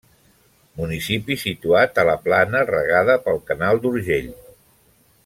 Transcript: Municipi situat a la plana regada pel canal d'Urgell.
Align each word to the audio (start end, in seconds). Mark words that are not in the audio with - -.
Municipi 0.79 1.35
situat 1.41 2.01
a 2.03 2.07
la 2.11 2.15
plana 2.23 2.63
regada 2.71 3.19
pel 3.27 3.41
canal 3.51 3.83
d'Urgell. 3.85 4.33